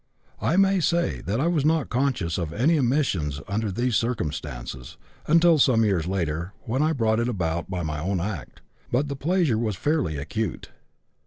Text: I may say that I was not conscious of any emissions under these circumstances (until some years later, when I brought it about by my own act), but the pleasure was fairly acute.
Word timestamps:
I 0.41 0.57
may 0.57 0.79
say 0.79 1.21
that 1.27 1.39
I 1.39 1.45
was 1.45 1.63
not 1.63 1.89
conscious 1.91 2.39
of 2.39 2.51
any 2.51 2.75
emissions 2.75 3.39
under 3.47 3.71
these 3.71 3.95
circumstances 3.95 4.97
(until 5.27 5.59
some 5.59 5.85
years 5.85 6.07
later, 6.07 6.53
when 6.61 6.81
I 6.81 6.91
brought 6.91 7.19
it 7.19 7.29
about 7.29 7.69
by 7.69 7.83
my 7.83 7.99
own 7.99 8.19
act), 8.19 8.61
but 8.91 9.09
the 9.09 9.15
pleasure 9.15 9.59
was 9.59 9.75
fairly 9.75 10.17
acute. 10.17 10.71